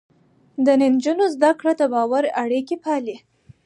[0.65, 3.17] د نجونو زده کړه د باور اړيکې پالي.